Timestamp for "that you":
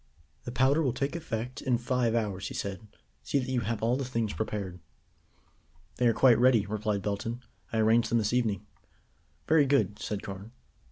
3.37-3.59